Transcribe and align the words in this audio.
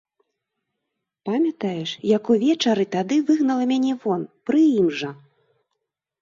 Памятаеш, 1.27 1.89
як 2.17 2.23
увечары 2.35 2.85
тады 2.97 3.15
выгнала 3.27 3.63
мяне 3.73 3.93
вон, 4.07 4.21
пры 4.49 4.61
ім 4.81 4.87
жа? 5.05 5.11